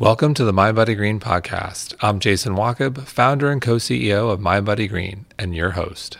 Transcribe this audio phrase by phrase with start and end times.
[0.00, 1.94] Welcome to the mindbodygreen podcast.
[2.00, 6.16] I'm Jason Wachob, founder and co CEO of mindbodygreen, and your host.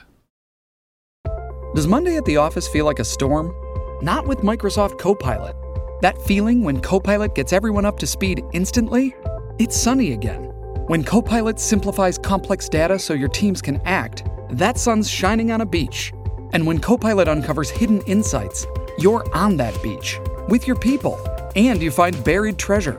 [1.75, 3.55] Does Monday at the office feel like a storm?
[4.03, 5.57] Not with Microsoft Copilot.
[6.03, 9.17] That feeling when Copilot gets everyone up to speed instantly?
[9.59, 10.43] It's sunny again.
[10.89, 15.67] When Copilot simplifies complex data so your teams can act, that sun's shining on a
[15.67, 16.13] beach.
[16.53, 18.67] And when Copilot uncovers hidden insights,
[18.99, 20.19] you're on that beach
[20.51, 21.19] with your people
[21.57, 22.99] and you find buried treasure.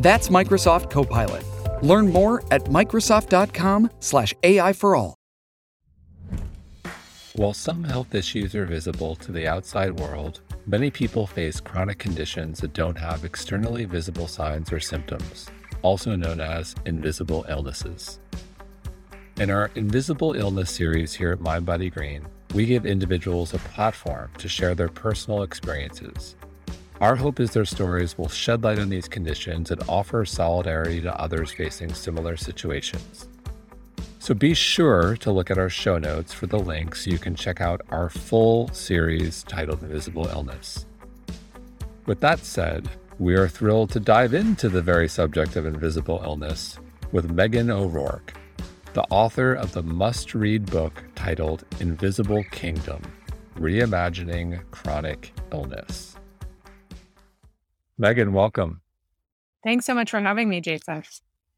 [0.00, 1.44] That's Microsoft Copilot.
[1.82, 5.14] Learn more at Microsoft.com/slash AI for all.
[7.36, 12.60] While some health issues are visible to the outside world, many people face chronic conditions
[12.60, 15.48] that don't have externally visible signs or symptoms,
[15.82, 18.20] also known as invisible illnesses.
[19.36, 24.74] In our Invisible Illness series here at mindbodygreen, we give individuals a platform to share
[24.74, 26.36] their personal experiences
[27.00, 31.20] our hope is their stories will shed light on these conditions and offer solidarity to
[31.20, 33.26] others facing similar situations.
[34.18, 37.34] So be sure to look at our show notes for the link so you can
[37.34, 40.84] check out our full series titled Invisible Illness.
[42.04, 42.86] With that said,
[43.18, 46.78] we are thrilled to dive into the very subject of invisible illness
[47.12, 48.34] with Meghan O'Rourke,
[48.92, 53.00] the author of the must read book titled Invisible Kingdom
[53.56, 56.19] Reimagining Chronic Illness.
[58.00, 58.80] Meghan, welcome.
[59.62, 61.02] Thanks so much for having me, Jason.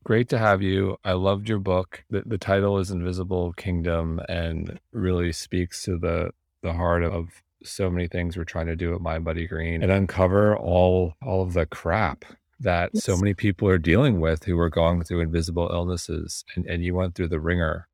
[0.03, 0.97] Great to have you.
[1.05, 2.05] I loved your book.
[2.11, 6.31] The, the title is Invisible Kingdom and really speaks to the
[6.63, 11.15] the heart of so many things we're trying to do at mindbodygreen and uncover all
[11.25, 12.25] all of the crap
[12.59, 13.05] that yes.
[13.05, 16.95] so many people are dealing with who are going through invisible illnesses and, and you
[16.95, 17.89] went through the ringer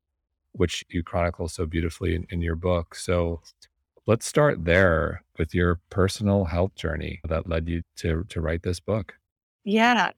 [0.53, 3.41] which you chronicle so beautifully in, in your book so
[4.07, 8.79] let's start there with your personal health journey that led you to to write this
[8.79, 9.15] book.
[9.63, 10.11] Yeah.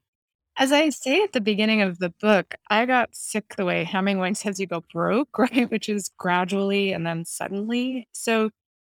[0.58, 4.34] As I say at the beginning of the book, I got sick the way Hemingway
[4.34, 5.70] says you go broke, right?
[5.70, 8.08] Which is gradually and then suddenly.
[8.12, 8.50] So,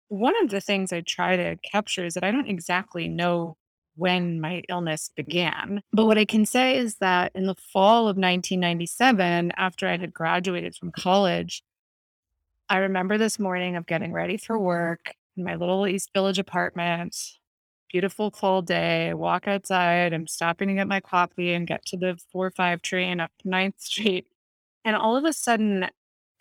[0.09, 3.57] one of the things I try to capture is that I don't exactly know
[3.97, 5.83] when my illness began.
[5.93, 10.13] But what I can say is that in the fall of 1997, after I had
[10.13, 11.63] graduated from college,
[12.69, 17.17] I remember this morning of getting ready for work in my little East Village apartment.
[17.91, 19.15] Beautiful cold day.
[19.15, 20.13] Walk outside.
[20.13, 23.75] I'm stopping to get my coffee and get to the 4 5 train up 9th
[23.81, 24.27] Street.
[24.85, 25.89] And all of a sudden,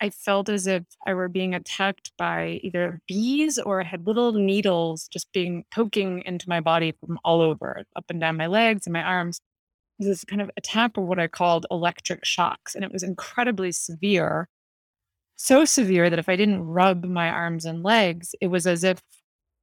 [0.00, 4.32] I felt as if I were being attacked by either bees or I had little
[4.32, 8.86] needles just being poking into my body from all over, up and down my legs
[8.86, 9.40] and my arms.
[9.98, 12.74] This kind of attack of what I called electric shocks.
[12.74, 14.48] And it was incredibly severe
[15.36, 19.02] so severe that if I didn't rub my arms and legs, it was as if,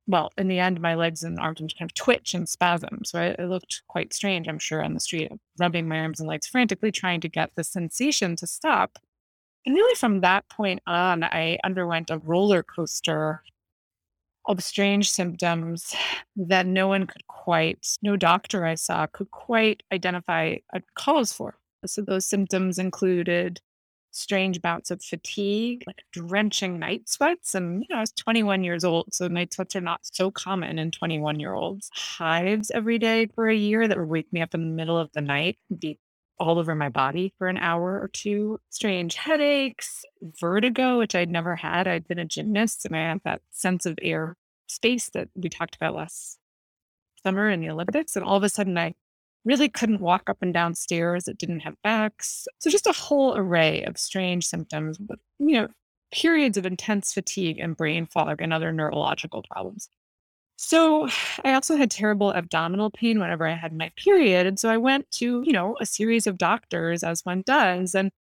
[0.08, 3.04] well, in the end, my legs and arms would kind of twitch and spasm.
[3.06, 6.48] So it looked quite strange, I'm sure, on the street, rubbing my arms and legs
[6.48, 8.98] frantically, trying to get the sensation to stop.
[9.66, 13.44] And really, from that point on, I underwent a roller coaster
[14.48, 15.96] of strange symptoms
[16.36, 21.32] that no one could quite, no doctor I saw could quite identify uh, a cause
[21.32, 21.58] for.
[21.86, 23.62] So those symptoms included
[24.12, 27.56] strange bouts of fatigue, like drenching night sweats.
[27.56, 29.14] And, you know, I was 21 years old.
[29.14, 31.90] So night sweats are not so common in 21 year olds.
[31.94, 35.12] Hives every day for a year that would wake me up in the middle of
[35.14, 35.98] the night, be
[36.40, 38.60] all over my body for an hour or two.
[38.70, 40.04] Strange headaches,
[40.40, 41.88] vertigo, which I'd never had.
[41.88, 45.76] I'd been a gymnast and I had that sense of air space that we talked
[45.76, 46.40] about last
[47.24, 48.16] summer in the Olympics.
[48.16, 48.96] And all of a sudden I
[49.46, 51.28] really couldn't walk up and down stairs.
[51.28, 52.48] It didn't have backs.
[52.60, 55.00] So just a whole array of strange symptoms,
[55.40, 55.68] you know,
[56.12, 59.90] periods of intense fatigue and brain fog and other neurological problems.
[60.58, 61.08] So
[61.44, 64.46] I also had terrible abdominal pain whenever I had my period.
[64.46, 67.96] And so I went to, you know, a series of doctors as one does.
[67.96, 68.12] And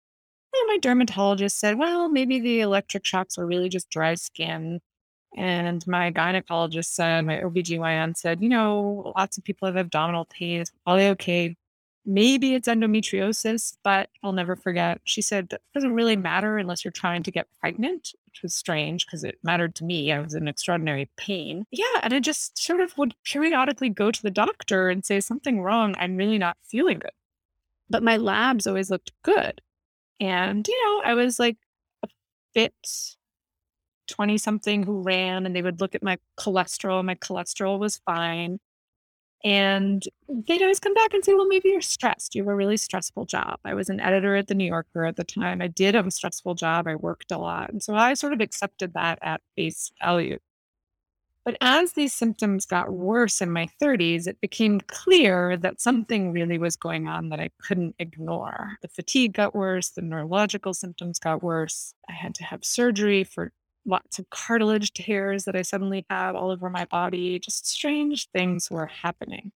[0.66, 4.80] my dermatologist said, well, maybe the electric shocks were really just dry skin.
[5.36, 10.60] And my gynecologist said, my OBGYN said, you know, lots of people have abdominal pain.
[10.60, 11.56] It's probably okay.
[12.04, 15.00] Maybe it's endometriosis, but I'll never forget.
[15.04, 19.06] She said, it doesn't really matter unless you're trying to get pregnant, which was strange
[19.06, 20.10] because it mattered to me.
[20.10, 21.65] I was in extraordinary pain.
[21.71, 22.00] Yeah.
[22.03, 25.94] And I just sort of would periodically go to the doctor and say, something wrong.
[25.98, 27.12] I'm really not feeling good.
[27.88, 29.60] But my labs always looked good.
[30.18, 31.59] And, you know, I was like
[32.03, 32.09] a
[32.54, 33.16] fit
[34.10, 37.04] 20 something who ran and they would look at my cholesterol.
[37.04, 38.59] My cholesterol was fine.
[39.42, 42.34] And they'd always come back and say, well, maybe you're stressed.
[42.34, 43.59] You have a really stressful job.
[43.65, 45.62] I was an editor at the New Yorker at the time.
[45.62, 46.86] I did have a stressful job.
[46.86, 47.71] I worked a lot.
[47.71, 50.39] And so I sort of accepted that at face value.
[51.42, 56.59] But as these symptoms got worse in my 30s, it became clear that something really
[56.59, 58.77] was going on that I couldn't ignore.
[58.83, 61.95] The fatigue got worse, the neurological symptoms got worse.
[62.09, 63.53] I had to have surgery for
[63.91, 67.39] lots of cartilage tears that I suddenly had all over my body.
[67.39, 69.53] Just strange things were happening.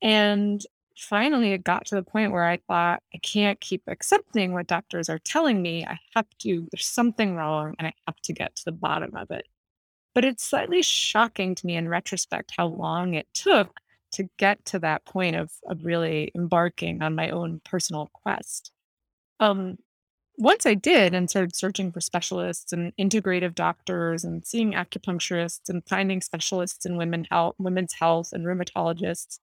[0.00, 0.64] And
[0.96, 5.08] finally, it got to the point where I thought, I can't keep accepting what doctors
[5.08, 5.84] are telling me.
[5.84, 9.30] I have to, there's something wrong, and I have to get to the bottom of
[9.30, 9.46] it.
[10.14, 13.80] But it's slightly shocking to me in retrospect how long it took
[14.12, 18.72] to get to that point of, of really embarking on my own personal quest.
[19.40, 19.78] Um,
[20.38, 25.82] once I did and started searching for specialists and integrative doctors and seeing acupuncturists and
[25.86, 29.40] finding specialists in women health, women's health and rheumatologists,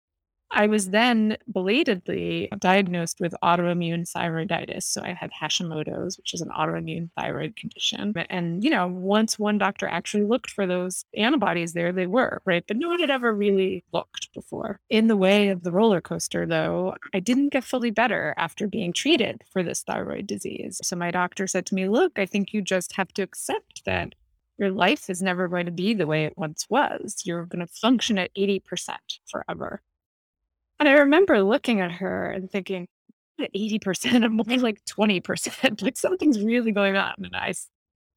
[0.52, 4.82] I was then belatedly diagnosed with autoimmune thyroiditis.
[4.82, 8.12] So I had Hashimoto's, which is an autoimmune thyroid condition.
[8.28, 12.64] And, you know, once one doctor actually looked for those antibodies there, they were, right?
[12.66, 14.80] But no one had ever really looked before.
[14.90, 18.92] In the way of the roller coaster, though, I didn't get fully better after being
[18.92, 20.80] treated for this thyroid disease.
[20.82, 24.14] So my doctor said to me, Look, I think you just have to accept that
[24.58, 27.22] your life is never going to be the way it once was.
[27.24, 28.60] You're going to function at 80%
[29.30, 29.80] forever.
[30.80, 32.88] And I remember looking at her and thinking,
[33.38, 35.82] 80%, I'm more like 20%.
[35.82, 37.14] like something's really going on.
[37.18, 37.52] And I,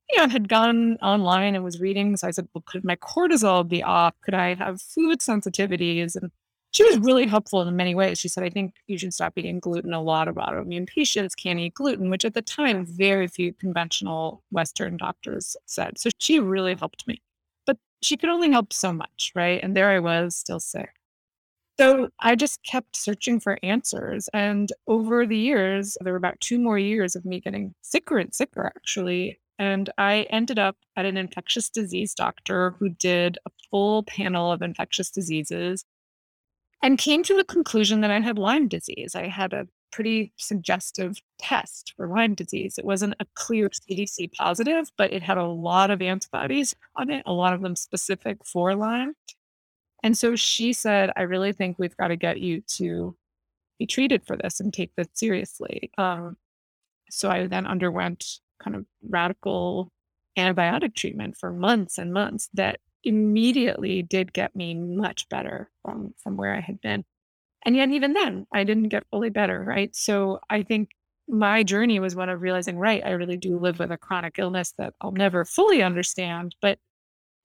[0.09, 2.15] you know, had gone online and was reading.
[2.15, 4.15] So I said, well, could my cortisol be off?
[4.21, 6.15] Could I have food sensitivities?
[6.15, 6.31] And
[6.71, 8.17] she was really helpful in many ways.
[8.17, 9.93] She said, I think you should stop eating gluten.
[9.93, 14.41] A lot of autoimmune patients can't eat gluten, which at the time, very few conventional
[14.51, 15.99] Western doctors said.
[15.99, 17.21] So she really helped me.
[17.65, 19.61] But she could only help so much, right?
[19.61, 20.89] And there I was, still sick.
[21.79, 24.29] So I just kept searching for answers.
[24.33, 28.33] And over the years, there were about two more years of me getting sicker and
[28.33, 29.39] sicker, actually.
[29.57, 34.61] And I ended up at an infectious disease doctor who did a full panel of
[34.61, 35.85] infectious diseases
[36.83, 39.15] and came to the conclusion that I had Lyme disease.
[39.15, 42.77] I had a pretty suggestive test for Lyme disease.
[42.77, 47.23] It wasn't a clear CDC positive, but it had a lot of antibodies on it,
[47.25, 49.13] a lot of them specific for Lyme.
[50.03, 53.15] And so she said, I really think we've got to get you to
[53.79, 55.91] be treated for this and take this seriously.
[55.97, 56.37] Um,
[57.09, 58.25] so I then underwent
[58.61, 59.91] kind of radical
[60.37, 66.37] antibiotic treatment for months and months that immediately did get me much better from from
[66.37, 67.03] where I had been.
[67.65, 69.95] And yet even then I didn't get fully better, right?
[69.95, 70.91] So I think
[71.27, 74.73] my journey was one of realizing, right, I really do live with a chronic illness
[74.77, 76.79] that I'll never fully understand, but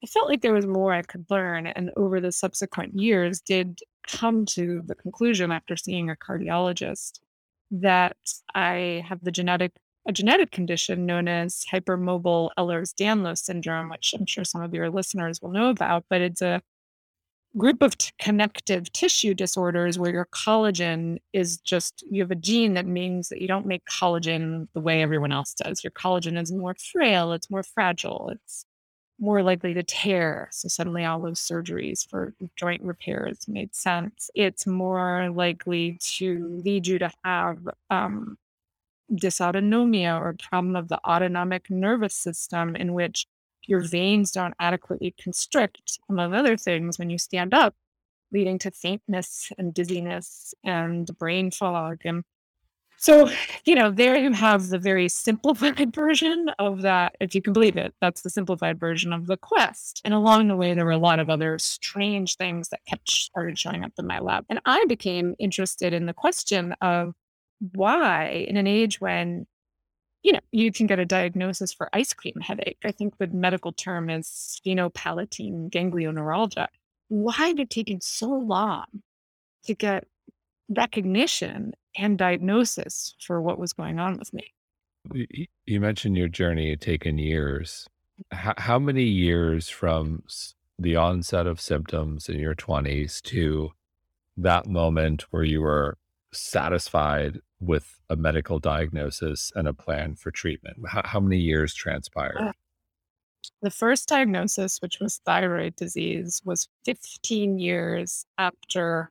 [0.03, 3.81] I felt like there was more I could learn, and over the subsequent years, did
[4.07, 7.21] come to the conclusion after seeing a cardiologist
[7.71, 8.17] that
[8.55, 9.73] I have the genetic
[10.07, 15.43] a genetic condition known as hypermobile Ehlers-Danlos syndrome, which I'm sure some of your listeners
[15.43, 16.63] will know about, but it's a
[17.59, 22.75] group of t- connective tissue disorders where your collagen is just you have a gene
[22.75, 25.85] that means that you don't make collagen the way everyone else does.
[25.85, 28.65] Your collagen is more frail, it's more fragile, it's
[29.19, 30.49] more likely to tear.
[30.53, 34.31] So suddenly all those surgeries for joint repairs made sense.
[34.35, 37.59] It's more likely to lead you to have
[37.91, 38.39] um,
[39.13, 43.27] dysautonomia or problem of the autonomic nervous system in which
[43.67, 47.75] your veins don't adequately constrict, among other things, when you stand up,
[48.33, 52.25] leading to faintness and dizziness and brain fog and
[53.01, 53.31] so,
[53.65, 57.77] you know, there you have the very simplified version of that, if you can believe
[57.77, 57.95] it.
[58.01, 60.03] That's the simplified version of the quest.
[60.05, 63.57] And along the way, there were a lot of other strange things that kept started
[63.57, 64.47] showing up in my lab.
[64.51, 67.15] And I became interested in the question of
[67.73, 69.47] why, in an age when
[70.25, 72.79] you know, you can get a diagnosis for ice cream headache.
[72.85, 76.67] I think the medical term is sphenopalatine ganglioneuralgia.
[77.07, 78.87] Why did it taking so long
[79.65, 80.09] to get
[80.69, 84.55] recognition and diagnosis for what was going on with me.
[85.67, 87.87] You mentioned your journey had taken years.
[88.31, 90.23] How, how many years from
[90.79, 93.73] the onset of symptoms in your 20s to
[94.37, 95.97] that moment where you were
[96.33, 100.77] satisfied with a medical diagnosis and a plan for treatment?
[100.87, 102.37] How, how many years transpired?
[102.39, 102.53] Uh,
[103.63, 109.11] the first diagnosis, which was thyroid disease, was 15 years after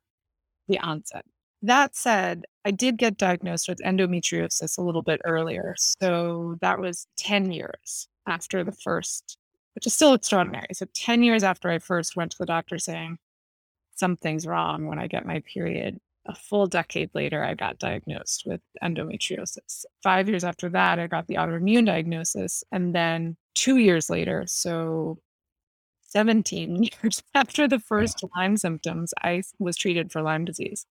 [0.68, 1.26] the onset.
[1.62, 5.76] That said, I did get diagnosed with endometriosis a little bit earlier.
[5.78, 9.38] So that was 10 years after the first,
[9.74, 10.68] which is still extraordinary.
[10.74, 13.18] So 10 years after I first went to the doctor saying
[13.96, 18.62] something's wrong when I get my period, a full decade later, I got diagnosed with
[18.84, 19.86] endometriosis.
[20.04, 22.64] Five years after that, I got the autoimmune diagnosis.
[22.72, 25.20] And then two years later, so
[26.10, 30.86] 17 years after the first Lyme symptoms, I was treated for Lyme disease.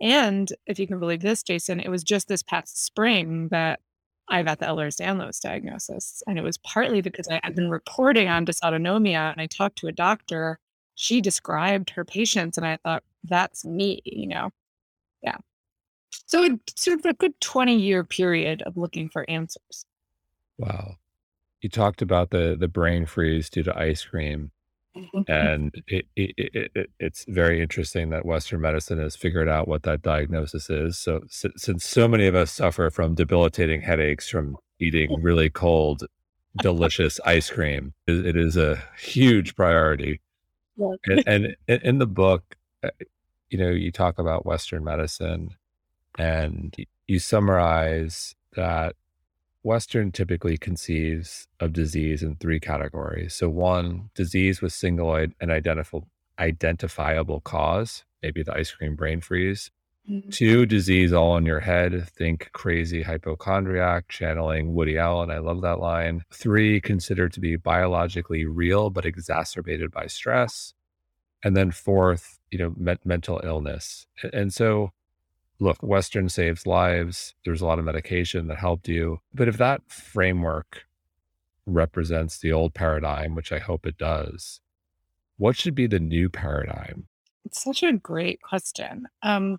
[0.00, 3.80] And if you can believe this, Jason, it was just this past spring that
[4.28, 6.22] I got the Ehlers-Danlos diagnosis.
[6.26, 9.88] And it was partly because I had been reporting on dysautonomia and I talked to
[9.88, 10.58] a doctor.
[10.94, 14.50] She described her patients and I thought, that's me, you know?
[15.22, 15.36] Yeah.
[16.26, 19.84] So it's sort of a good 20 year period of looking for answers.
[20.58, 20.96] Wow.
[21.60, 24.50] You talked about the the brain freeze due to ice cream.
[24.96, 25.20] Mm-hmm.
[25.28, 29.84] And it, it, it, it, it's very interesting that Western medicine has figured out what
[29.84, 30.98] that diagnosis is.
[30.98, 36.04] So, since so many of us suffer from debilitating headaches from eating really cold,
[36.60, 40.20] delicious ice cream, it, it is a huge priority.
[41.06, 42.90] And, and in the book, uh,
[43.50, 45.50] you know, you talk about Western medicine
[46.18, 46.74] and
[47.06, 48.96] you summarize that
[49.62, 53.34] Western typically conceives of disease in three categories.
[53.34, 59.70] So, one, disease with single and identifiable, identifiable cause, maybe the ice cream brain freeze.
[60.08, 60.32] Mhm.
[60.32, 62.08] Two, disease all in your head.
[62.08, 65.30] Think crazy hypochondriac, channeling Woody Allen.
[65.30, 66.24] I love that line.
[66.32, 70.72] Three, considered to be biologically real but exacerbated by stress.
[71.44, 74.06] And then fourth, you know, me- mental illness.
[74.32, 74.92] And so
[75.60, 77.34] look, Western saves lives.
[77.44, 79.20] There's a lot of medication that helped you.
[79.32, 80.86] But if that framework
[81.66, 84.60] represents the old paradigm, which I hope it does,
[85.36, 87.06] what should be the new paradigm?
[87.44, 89.06] It's such a great question.
[89.22, 89.58] Um,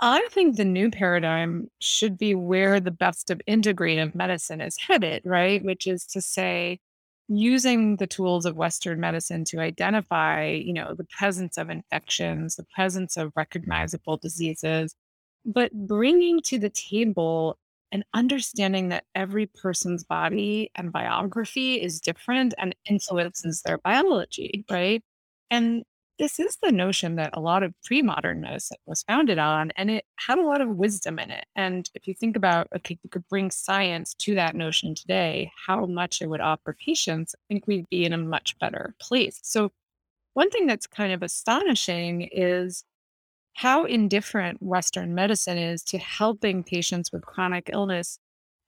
[0.00, 5.22] I think the new paradigm should be where the best of integrative medicine is headed,
[5.24, 5.64] right?
[5.64, 6.80] Which is to say,
[7.28, 12.66] using the tools of Western medicine to identify, you know, the presence of infections, the
[12.74, 14.94] presence of recognizable diseases,
[15.44, 17.58] but bringing to the table
[17.92, 25.02] an understanding that every person's body and biography is different and influences their biology, right?
[25.50, 25.84] And
[26.18, 30.04] this is the notion that a lot of pre-modern medicine was founded on, and it
[30.16, 31.44] had a lot of wisdom in it.
[31.56, 35.86] And if you think about, okay, you could bring science to that notion today, how
[35.86, 39.40] much it would offer patients, I think we'd be in a much better place.
[39.42, 39.72] So,
[40.34, 42.84] one thing that's kind of astonishing is
[43.54, 48.18] how indifferent Western medicine is to helping patients with chronic illness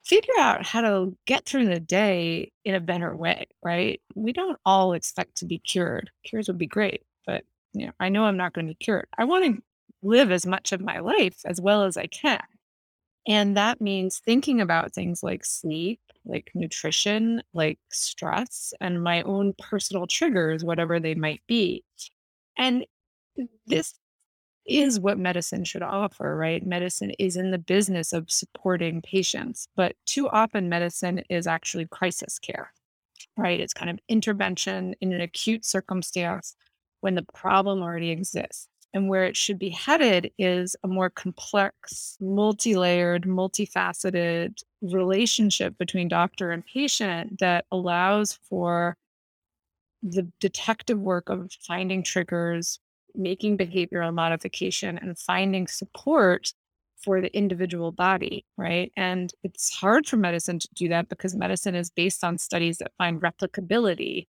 [0.05, 4.01] figure out how to get through the day in a better way, right?
[4.15, 6.11] We don't all expect to be cured.
[6.25, 9.07] Cures would be great, but you know, I know I'm not going to be cured.
[9.19, 9.63] I want to
[10.03, 12.41] live as much of my life as well as I can.
[13.27, 19.53] And that means thinking about things like sleep, like nutrition, like stress, and my own
[19.59, 21.85] personal triggers, whatever they might be.
[22.57, 22.87] And
[23.67, 23.95] this
[24.67, 26.65] is what medicine should offer, right?
[26.65, 32.39] Medicine is in the business of supporting patients, but too often medicine is actually crisis
[32.39, 32.73] care,
[33.37, 33.61] right?
[33.61, 36.57] It's kind of intervention in an acute circumstance
[37.07, 38.67] when the problem already exists.
[38.93, 46.09] And where it should be headed is a more complex, multi layered, multifaceted relationship between
[46.09, 48.97] doctor and patient that allows for
[50.03, 52.81] the detective work of finding triggers,
[53.15, 56.53] making behavioral modification, and finding support
[56.97, 58.91] for the individual body, right?
[58.97, 62.91] And it's hard for medicine to do that because medicine is based on studies that
[62.99, 64.27] find replicability.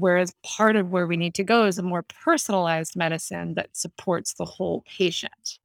[0.00, 4.34] Whereas part of where we need to go is a more personalized medicine that supports
[4.34, 5.58] the whole patient.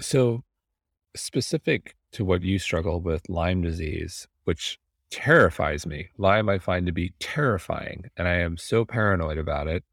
[0.00, 0.44] So,
[1.16, 4.78] specific to what you struggle with Lyme disease, which
[5.10, 6.08] terrifies me.
[6.18, 9.84] Lyme I find to be terrifying, and I am so paranoid about it.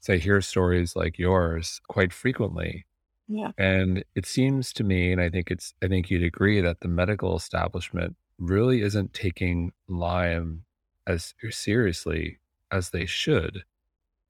[0.00, 2.86] So I hear stories like yours quite frequently.
[3.28, 3.52] Yeah.
[3.56, 6.88] And it seems to me, and I think it's, I think you'd agree that the
[6.88, 10.64] medical establishment really isn't taking Lyme
[11.06, 12.38] as seriously
[12.70, 13.64] as they should.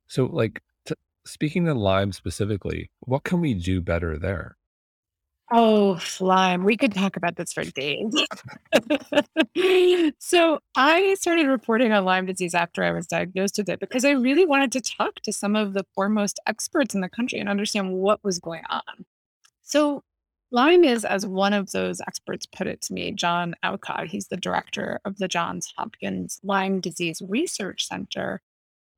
[0.06, 4.56] So, like, t- speaking to Lyme specifically, what can we do better there?
[5.52, 6.64] Oh, Lyme.
[6.64, 8.14] We could talk about this for days.
[10.18, 14.12] so I started reporting on Lyme disease after I was diagnosed with it because I
[14.12, 17.92] really wanted to talk to some of the foremost experts in the country and understand
[17.92, 19.04] what was going on.
[19.62, 20.02] So
[20.54, 24.37] Lyme is, as one of those experts put it to me, John Aucott, he's the
[24.37, 28.40] director of the Johns Hopkins Lyme Disease Research Center.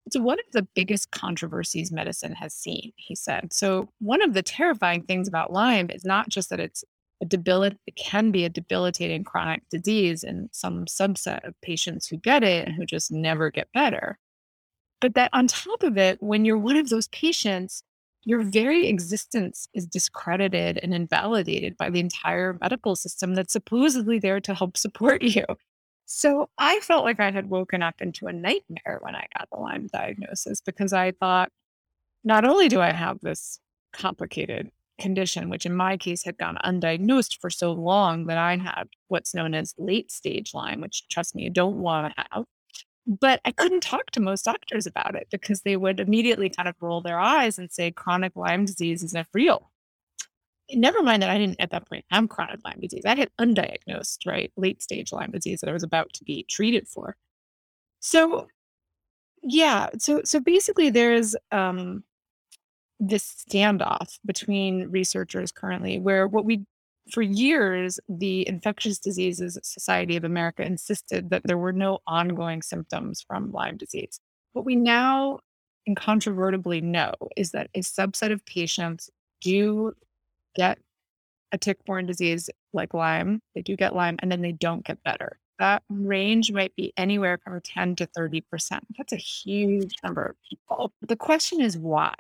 [0.04, 3.54] It's one of the biggest controversies medicine has seen, he said.
[3.54, 6.84] So, one of the terrifying things about Lyme is not just that it's
[7.22, 12.18] a debilit- it can be a debilitating chronic disease in some subset of patients who
[12.18, 14.18] get it and who just never get better,
[15.00, 17.82] but that on top of it, when you're one of those patients,
[18.26, 24.40] your very existence is discredited and invalidated by the entire medical system that's supposedly there
[24.40, 25.44] to help support you.
[26.06, 29.58] So I felt like I had woken up into a nightmare when I got the
[29.58, 31.50] Lyme diagnosis because I thought,
[32.24, 33.60] not only do I have this
[33.92, 38.88] complicated condition, which in my case had gone undiagnosed for so long that I had
[39.06, 42.44] what's known as late stage Lyme, which trust me, you don't want to have.
[43.06, 46.74] But I couldn't talk to most doctors about it because they would immediately kind of
[46.80, 49.70] roll their eyes and say chronic Lyme disease isn't real.
[50.72, 53.04] Never mind that I didn't at that point have chronic Lyme disease.
[53.06, 56.88] I had undiagnosed, right, late stage Lyme disease that I was about to be treated
[56.88, 57.16] for.
[58.00, 58.48] So,
[59.42, 62.02] yeah, so so basically, there's um,
[62.98, 66.66] this standoff between researchers currently, where what we
[67.10, 73.24] for years, the Infectious Diseases Society of America insisted that there were no ongoing symptoms
[73.26, 74.20] from Lyme disease.
[74.52, 75.40] What we now
[75.86, 79.08] incontrovertibly know is that a subset of patients
[79.40, 79.92] do
[80.56, 80.78] get
[81.52, 85.38] a tick-borne disease like Lyme, they do get Lyme, and then they don't get better.
[85.58, 88.42] That range might be anywhere from 10 to 30%.
[88.98, 90.92] That's a huge number of people.
[91.00, 92.14] The question is why?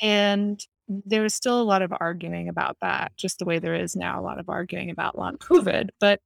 [0.00, 3.94] And there is still a lot of arguing about that, just the way there is
[3.94, 5.90] now a lot of arguing about long COVID.
[6.00, 6.20] But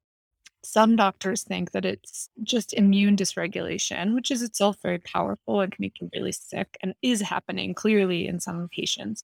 [0.64, 5.82] some doctors think that it's just immune dysregulation, which is itself very powerful and can
[5.82, 9.22] make you really sick and is happening clearly in some patients.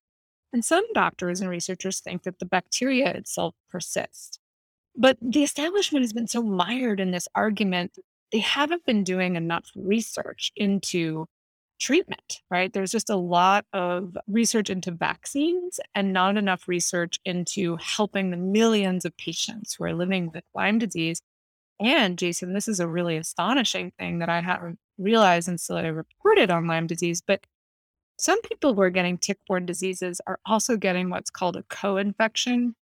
[0.53, 4.39] And some doctors and researchers think that the bacteria itself persists.
[4.97, 7.97] But the establishment has been so mired in this argument,
[8.33, 11.27] they haven't been doing enough research into
[11.81, 12.73] treatment, right?
[12.73, 18.37] There's just a lot of research into vaccines and not enough research into helping the
[18.37, 21.23] millions of patients who are living with Lyme disease.
[21.81, 26.51] And Jason, this is a really astonishing thing that I hadn't realized until I reported
[26.51, 27.47] on Lyme disease, but
[28.19, 32.77] some people who are getting tick-borne diseases are also getting what's called a co-infection,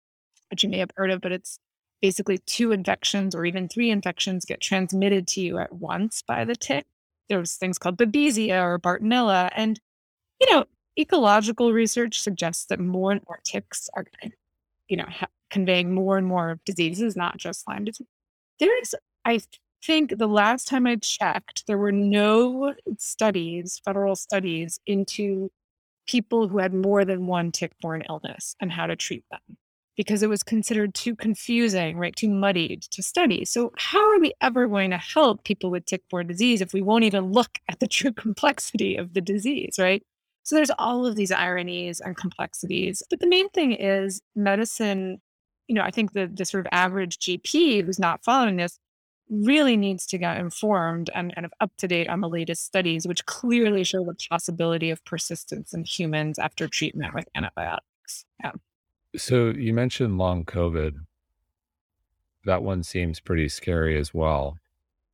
[0.50, 1.60] which you may have heard of, but it's
[2.02, 6.56] basically two infections or even three infections get transmitted to you at once by the
[6.56, 6.86] tick.
[7.28, 9.50] There's things called Babesia or Bartonella.
[9.54, 9.80] And,
[10.40, 10.64] you know,
[10.98, 14.06] ecological research suggests that more and more ticks are,
[14.88, 18.06] you know, ha- conveying more and more diseases, not just Lyme disease.
[18.58, 19.40] There's, I
[19.84, 25.50] think the last time I checked, there were no studies, federal studies into
[26.06, 29.58] people who had more than one tick-borne illness and how to treat them
[29.98, 32.14] because it was considered too confusing, right?
[32.14, 33.44] Too muddied to study.
[33.44, 36.80] So, how are we ever going to help people with tick borne disease if we
[36.80, 40.02] won't even look at the true complexity of the disease, right?
[40.44, 43.02] So, there's all of these ironies and complexities.
[43.10, 45.20] But the main thing is medicine,
[45.66, 48.78] you know, I think the, the sort of average GP who's not following this
[49.28, 53.06] really needs to get informed and kind of up to date on the latest studies,
[53.06, 58.24] which clearly show the possibility of persistence in humans after treatment with antibiotics.
[58.42, 58.52] Yeah.
[59.18, 60.94] So you mentioned long COVID.
[62.44, 64.58] That one seems pretty scary as well.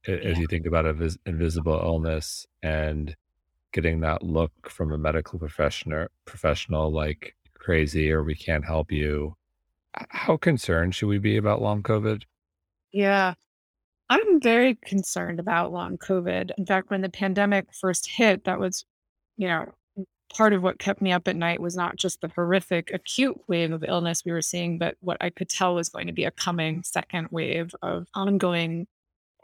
[0.07, 3.17] As you think about a vis- invisible illness and
[3.73, 9.35] getting that look from a medical professional, professional like crazy or we can't help you.
[10.11, 12.23] How concerned should we be about long COVID?
[12.93, 13.35] Yeah.
[14.11, 16.51] I'm very concerned about long COVID.
[16.59, 18.85] In fact, when the pandemic first hit, that was,
[19.39, 19.73] you know,
[20.35, 23.73] part of what kept me up at night was not just the horrific acute wave
[23.73, 26.31] of illness we were seeing, but what I could tell was going to be a
[26.31, 28.87] coming second wave of ongoing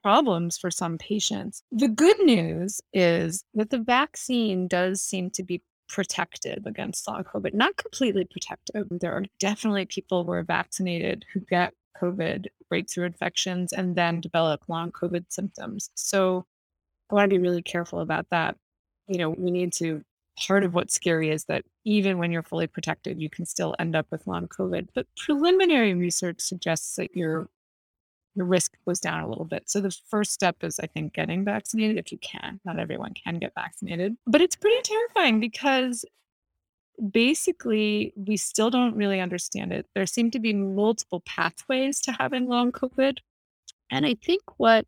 [0.02, 1.62] problems for some patients.
[1.70, 7.54] The good news is that the vaccine does seem to be protective against long COVID,
[7.54, 8.86] not completely protective.
[8.90, 14.62] There are definitely people who are vaccinated who get COVID breakthrough infections and then develop
[14.68, 15.90] long COVID symptoms.
[15.94, 16.46] So
[17.10, 18.56] I want to be really careful about that.
[19.08, 20.02] You know, we need to
[20.40, 23.94] part of what's scary is that even when you're fully protected, you can still end
[23.94, 24.88] up with long COVID.
[24.94, 27.48] But preliminary research suggests that your
[28.36, 29.68] your risk goes down a little bit.
[29.68, 32.60] So the first step is, I think, getting vaccinated if you can.
[32.64, 36.04] Not everyone can get vaccinated, but it's pretty terrifying because
[37.10, 39.86] basically we still don't really understand it.
[39.94, 43.18] There seem to be multiple pathways to having long COVID.
[43.90, 44.86] And I think what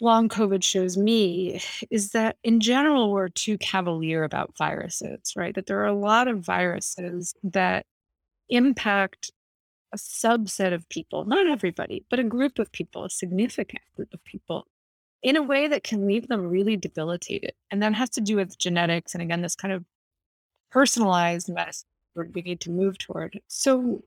[0.00, 1.60] long COVID shows me
[1.90, 5.54] is that in general, we're too cavalier about viruses, right?
[5.54, 7.86] That there are a lot of viruses that
[8.48, 9.30] impact
[9.92, 14.22] a subset of people, not everybody, but a group of people, a significant group of
[14.24, 14.66] people,
[15.22, 17.52] in a way that can leave them really debilitated.
[17.70, 19.14] And that has to do with genetics.
[19.14, 19.84] And again, this kind of
[20.70, 23.40] personalized medicine we need to move toward.
[23.48, 24.02] So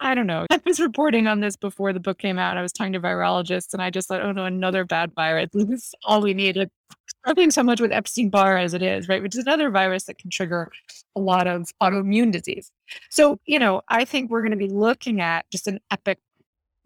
[0.00, 0.46] I don't know.
[0.50, 2.56] I was reporting on this before the book came out.
[2.56, 5.50] I was talking to virologists and I just thought, oh no, another bad virus.
[5.54, 6.56] This is all we need.
[6.56, 6.70] Like,
[7.24, 9.22] struggling so much with Epstein Barr as it is, right?
[9.22, 10.70] Which is another virus that can trigger
[11.14, 12.70] a lot of autoimmune disease.
[13.10, 16.18] So, you know, I think we're going to be looking at just an epic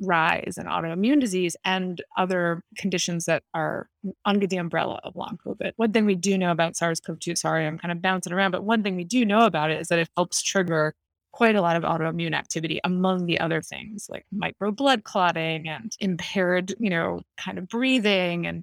[0.00, 3.88] rise in autoimmune disease and other conditions that are
[4.24, 5.72] under the umbrella of long COVID.
[5.76, 8.50] One thing we do know about SARS CoV 2, sorry, I'm kind of bouncing around,
[8.50, 10.94] but one thing we do know about it is that it helps trigger
[11.34, 15.96] quite a lot of autoimmune activity among the other things like micro blood clotting and
[15.98, 18.62] impaired, you know, kind of breathing and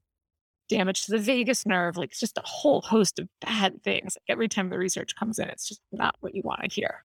[0.70, 1.98] damage to the vagus nerve.
[1.98, 4.16] Like it's just a whole host of bad things.
[4.16, 7.04] Like every time the research comes in, it's just not what you want to hear.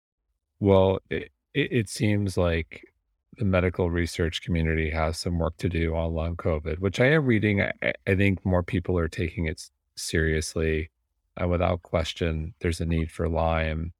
[0.61, 2.85] Well, it, it seems like
[3.38, 7.24] the medical research community has some work to do on long COVID, which I am
[7.24, 7.62] reading.
[7.62, 7.72] I,
[8.07, 10.90] I think more people are taking it seriously.
[11.40, 13.94] Uh, without question, there's a need for Lyme.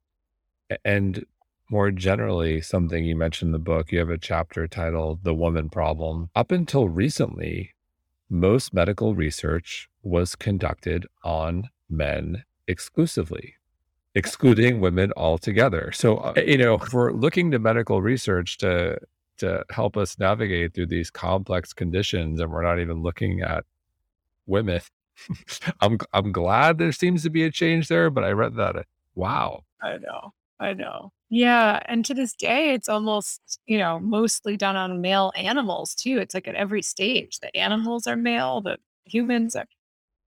[0.83, 1.25] And
[1.69, 5.69] more generally, something you mentioned in the book, you have a chapter titled The Woman
[5.69, 6.29] Problem.
[6.35, 7.73] Up until recently,
[8.29, 13.55] most medical research was conducted on men exclusively,
[14.13, 15.91] excluding women altogether.
[15.93, 18.99] So, uh, you know, if we're looking to medical research to
[19.37, 23.65] to help us navigate through these complex conditions, and we're not even looking at
[24.45, 24.81] women.
[25.81, 28.75] I'm I'm glad there seems to be a change there, but I read that.
[28.75, 29.63] Uh, wow.
[29.81, 30.33] I know.
[30.59, 31.11] I know.
[31.29, 36.17] Yeah, and to this day, it's almost, you know, mostly done on male animals too.
[36.19, 39.65] It's like at every stage, the animals are male, the humans are.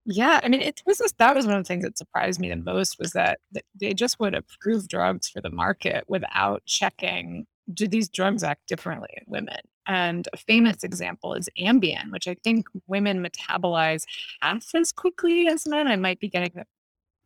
[0.04, 2.48] Yeah, I mean, it was just, that was one of the things that surprised me
[2.48, 3.40] the most was that
[3.78, 9.10] they just would approve drugs for the market without checking do these drugs act differently
[9.16, 9.58] in women?
[9.86, 14.04] And a famous example is Ambien, which I think women metabolize
[14.40, 15.86] half as quickly as men.
[15.88, 16.64] I might be getting the,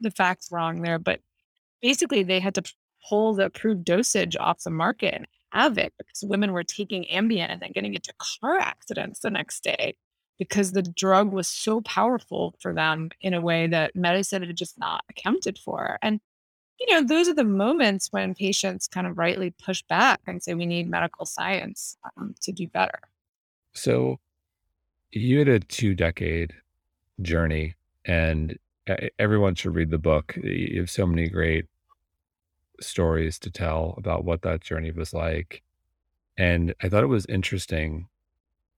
[0.00, 1.20] the facts wrong there, but
[1.80, 2.62] basically they had to
[3.08, 7.50] pull the approved dosage off the market and have it because women were taking Ambien
[7.50, 9.94] and then getting into car accidents the next day
[10.38, 14.78] because the drug was so powerful for them in a way that medicine had just
[14.78, 15.98] not accounted for.
[16.02, 16.20] And
[16.80, 20.54] you know, those are the moments when patients kind of rightly push back and say
[20.54, 22.98] we need medical science um, to do better.
[23.72, 24.18] So
[25.12, 26.54] you had a two decade
[27.20, 28.58] journey and
[29.18, 30.36] everyone should read the book.
[30.42, 31.66] You have so many great
[32.80, 35.62] stories to tell about what that journey was like.
[36.36, 38.08] And I thought it was interesting.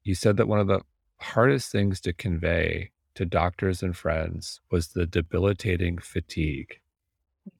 [0.02, 0.80] You said that one of the
[1.18, 6.80] hardest things to convey to doctors and friends was the debilitating fatigue.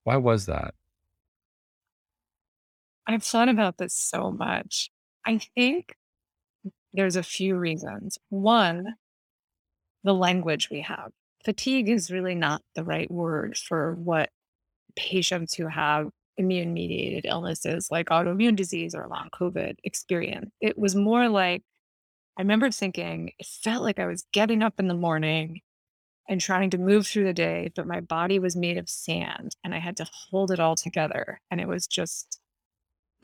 [0.03, 0.75] Why was that?
[3.07, 4.91] I've thought about this so much.
[5.27, 5.95] I think
[6.93, 8.19] there's a few reasons.
[8.31, 8.95] One,
[10.03, 11.13] the language we have.
[11.45, 14.31] Fatigue is really not the right word for what
[14.97, 20.51] patients who have immune mediated illnesses like autoimmune disease or long COVID experience.
[20.61, 21.63] It was more like,
[22.37, 25.61] I remember thinking, it felt like I was getting up in the morning
[26.29, 29.75] and trying to move through the day, but my body was made of sand and
[29.75, 31.41] I had to hold it all together.
[31.51, 32.41] And it was just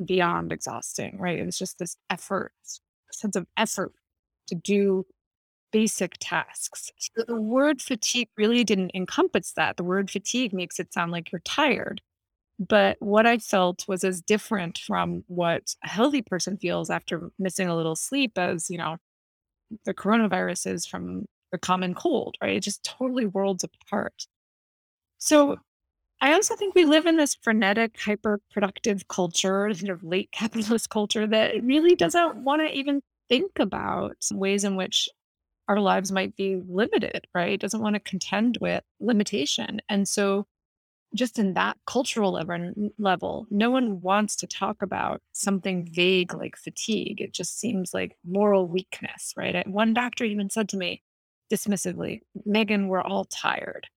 [0.05, 1.39] beyond exhausting, right?
[1.39, 2.53] It was just this effort,
[3.11, 3.93] sense of effort
[4.49, 5.07] to do
[5.73, 6.91] basic tasks.
[6.99, 9.77] So the word fatigue really didn't encompass that.
[9.77, 12.01] The word fatigue makes it sound like you're tired.
[12.61, 17.69] But what I felt was as different from what a healthy person feels after missing
[17.69, 18.99] a little sleep as, you know,
[19.87, 22.57] the coronavirus is from the common cold, right?
[22.57, 24.27] It's just totally worlds apart.
[25.19, 25.57] So
[26.21, 30.91] I also think we live in this frenetic, hyper productive culture, sort of late capitalist
[30.91, 35.09] culture that really doesn't want to even think about ways in which
[35.69, 37.61] our lives might be limited, right?
[37.61, 39.81] Doesn't want to contend with limitation.
[39.89, 40.47] And so
[41.15, 45.95] just in that cultural level, level, no one wants to talk about something mm-hmm.
[45.95, 47.21] vague like fatigue.
[47.21, 49.67] It just seems like moral weakness, right?
[49.69, 51.03] One doctor even said to me,
[51.53, 53.89] dismissively, Meghan, we're all tired,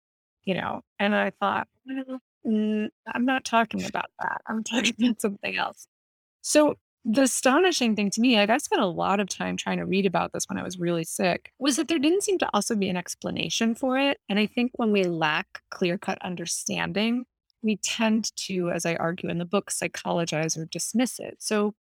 [0.44, 0.81] you know?
[0.98, 4.40] And I thought, well, I'm not talking about that.
[4.46, 5.87] I'm talking about something else.
[6.40, 9.86] So the astonishing thing to me, like I spent a lot of time trying to
[9.86, 12.76] read about this when I was really sick, was that there didn't seem to also
[12.76, 14.18] be an explanation for it.
[14.28, 17.24] And I think when we lack clear cut understanding,
[17.62, 21.36] we tend to, as I argue in the book, psychologize or dismiss it.
[21.40, 21.74] So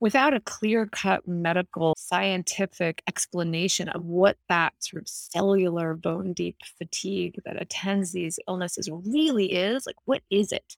[0.00, 6.56] without a clear cut medical scientific explanation of what that sort of cellular bone deep
[6.78, 10.76] fatigue that attends these illnesses really is, like, what is it?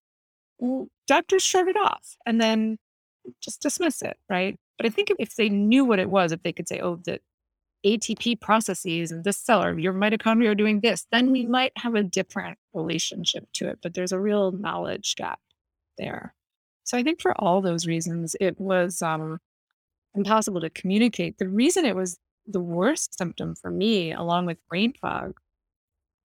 [0.59, 2.79] Well, doctors shut it off and then
[3.41, 4.59] just dismiss it, right?
[4.77, 7.21] But I think if they knew what it was, if they could say, oh, the
[7.85, 11.95] ATP processes and this cell or your mitochondria are doing this, then we might have
[11.95, 13.79] a different relationship to it.
[13.83, 15.41] But there's a real knowledge gap
[15.99, 16.35] there.
[16.85, 19.39] So I think for all those reasons, it was um,
[20.15, 21.39] impossible to communicate.
[21.39, 25.39] The reason it was the worst symptom for me, along with brain fog,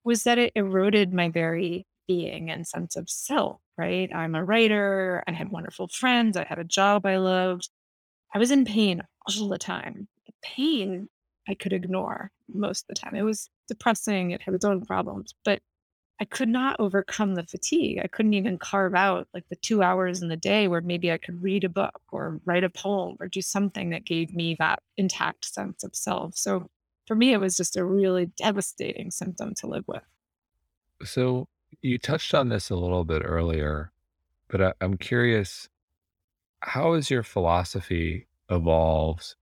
[0.04, 4.10] was that it eroded my very being and sense of self, right?
[4.14, 5.24] I'm a writer.
[5.28, 6.38] I had wonderful friends.
[6.38, 7.70] I had a job I loved.
[8.34, 10.08] I was in pain all the time.
[10.26, 11.10] The pain
[11.48, 13.16] I could ignore most of the time.
[13.16, 15.62] It was depressing, it had its own problems, but
[16.20, 18.00] I could not overcome the fatigue.
[18.02, 21.18] I couldn't even carve out like the two hours in the day where maybe I
[21.18, 24.80] could read a book or write a poem or do something that gave me that
[24.96, 26.38] intact sense of self.
[26.38, 26.70] So
[27.06, 30.04] for me, it was just a really devastating symptom to live with.
[31.04, 31.50] So
[31.82, 33.92] you touched on this a little bit earlier,
[34.50, 35.70] but I, I'm curious
[36.62, 39.36] how has your philosophy evolved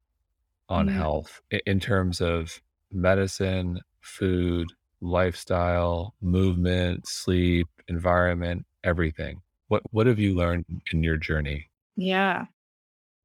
[0.69, 9.41] on Mm, health i- in terms of medicine, food, lifestyle, movement, sleep, environment, everything?
[9.69, 11.69] What what have you learned in your journey?
[11.95, 12.45] yeah.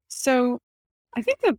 [0.08, 0.61] So
[1.16, 1.58] I think the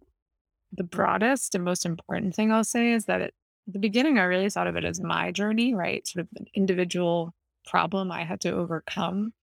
[0.73, 3.33] the broadest and most important thing I'll say is that at
[3.73, 5.07] the beginning, I really thought of it as mm-hmm.
[5.07, 6.07] my journey, right?
[6.07, 7.33] Sort of an individual
[7.65, 9.33] problem I had to overcome.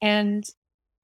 [0.00, 0.44] And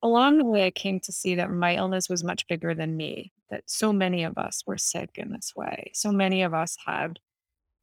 [0.03, 3.33] along the way, I came to see that my illness was much bigger than me,
[3.51, 5.91] that so many of us were sick in this way.
[5.95, 7.19] So many of us had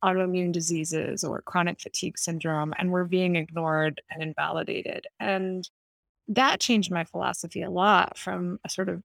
[0.04, 5.08] autoimmune diseases or chronic fatigue syndrome and were being ignored and invalidated.
[5.19, 5.67] And
[6.28, 9.02] that changed my philosophy a lot from a sort of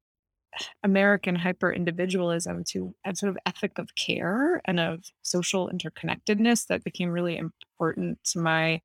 [0.83, 6.85] American hyper individualism to a sort of ethic of care and of social interconnectedness that
[6.85, 8.81] became really important to my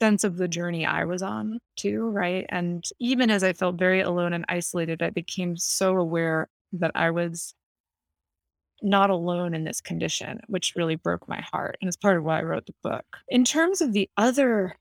[0.00, 2.46] sense of the journey I was on too, right?
[2.48, 7.10] And even as I felt very alone and isolated, I became so aware that I
[7.10, 7.54] was
[8.82, 11.76] not alone in this condition, which really broke my heart.
[11.80, 13.04] And it's part of why I wrote the book.
[13.28, 14.76] In terms of the other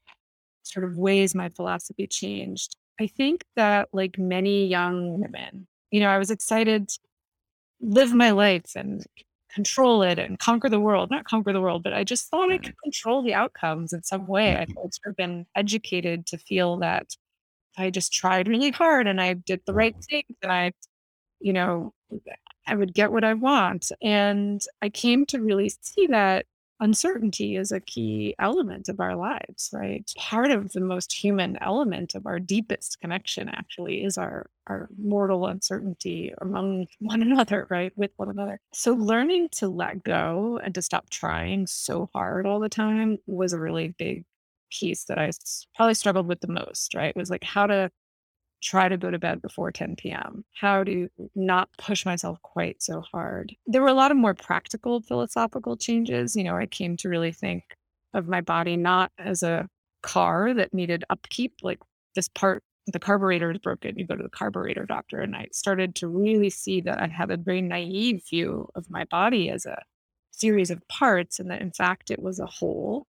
[0.64, 6.10] sort of ways my philosophy changed, I think that like many young women, you know,
[6.10, 7.00] I was excited to
[7.82, 9.06] live my life and
[9.54, 11.10] control it and conquer the world.
[11.10, 14.28] Not conquer the world, but I just thought I could control the outcomes in some
[14.28, 14.56] way.
[14.56, 17.08] I've sort of been educated to feel that
[17.74, 20.06] if I just tried really hard and I did the right mhm.
[20.06, 20.72] things and I
[21.40, 21.94] you know,
[22.68, 23.92] I would get what I want.
[24.02, 26.46] And I came to really see that
[26.80, 30.10] uncertainty is a key element of our lives, right?
[30.18, 35.48] Part of the most human element of our deepest connection actually is our our mortal
[35.48, 37.92] uncertainty among one another, right?
[37.96, 38.60] With one another.
[38.74, 43.54] So learning to let go and to stop trying so hard all the time was
[43.54, 44.26] a really big
[44.72, 45.32] piece that I
[45.76, 47.16] probably struggled with the most, right?
[47.16, 47.92] Was like how to
[48.62, 53.02] try to go to bed before 10 PM, how to not push myself quite so
[53.02, 53.56] hard.
[53.66, 56.36] There were a lot of more practical philosophical changes.
[56.36, 57.64] You know, I came to really think
[58.14, 59.68] of my body not as a
[60.02, 61.80] car that needed upkeep, like
[62.16, 65.20] this part, the carburetor is broken, you go to the carburetor doctor.
[65.22, 69.06] And I started to really see that I had a very naive view of my
[69.06, 69.84] body as a
[70.32, 73.06] series of parts and that in fact it was a whole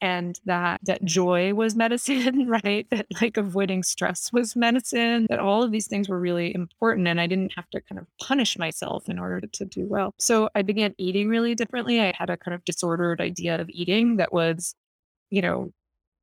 [0.00, 2.86] and that that joy was medicine, right?
[2.90, 7.20] That like avoiding stress was medicine, that all of these things were really important and
[7.20, 10.14] I didn't have to kind of punish myself in order to do well.
[10.18, 12.00] So I began eating really differently.
[12.00, 14.74] I had a kind of disordered idea of eating that was,
[15.30, 15.72] you know,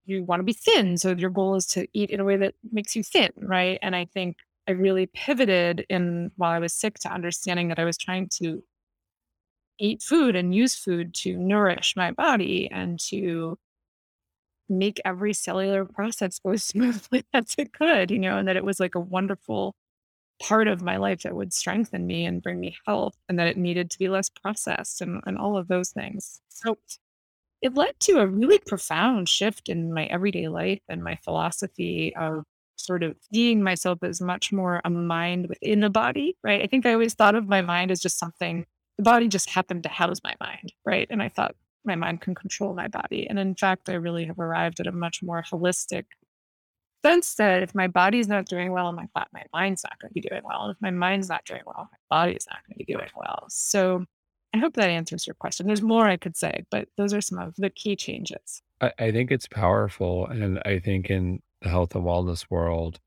[0.06, 2.54] you want to be thin, so your goal is to eat in a way that
[2.72, 3.80] makes you thin, right?
[3.82, 7.86] And I think I really pivoted in while I was sick to understanding that I
[7.86, 8.64] was trying to
[9.80, 13.58] eat food and use food to nourish my body and to
[14.70, 18.66] make every cellular process go as smoothly as it could, you know, and that it
[18.66, 19.76] was like a wonderful
[20.42, 23.58] part of my life that would strengthen me and bring me health and that it
[23.58, 26.42] needed to be less processed and, and all of those things.
[26.50, 26.78] So
[27.62, 32.44] it led to a really profound shift in my everyday life and my philosophy of
[32.76, 36.62] sort of seeing myself as much more a mind within a body, right?
[36.62, 38.66] I think I always thought of my mind as just something,
[38.98, 41.08] the body just happened to house my mind, right?
[41.10, 43.28] And I thought my mind can control my body.
[43.28, 46.06] And in fact, I really have arrived at a much more holistic
[47.06, 50.28] sense that if my body's not doing well, my, my mind's not going to be
[50.28, 50.64] doing well.
[50.64, 53.46] And if my mind's not doing well, my body's not going to be doing well.
[53.50, 54.06] So
[54.54, 55.68] I hope that answers your question.
[55.68, 58.62] There's more I could say, but those are some of the key changes.
[58.82, 60.28] I, I think it's powerful.
[60.28, 63.00] And I think in the health and wellness world,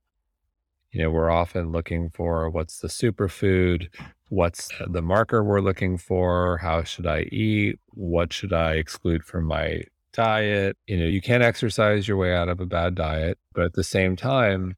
[0.93, 3.89] you know, we're often looking for what's the superfood,
[4.29, 9.45] what's the marker we're looking for, how should I eat, what should I exclude from
[9.45, 10.77] my diet.
[10.87, 13.85] You know, you can't exercise your way out of a bad diet, but at the
[13.85, 14.77] same time,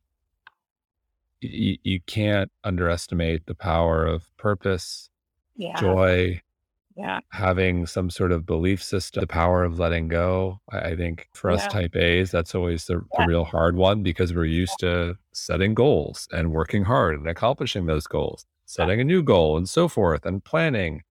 [1.41, 5.09] you, you can't underestimate the power of purpose,
[5.57, 5.79] Yeah.
[5.81, 6.43] joy,
[7.01, 7.21] Yeah.
[7.31, 10.61] having some sort of belief system, the power of letting go.
[10.71, 11.69] I, think for us Yeah.
[11.69, 16.29] type A's, that's always the, the real hard one because we're used to setting goals
[16.33, 20.45] and working hard and accomplishing those goals, setting a new goal and so forth and
[20.45, 21.03] planning.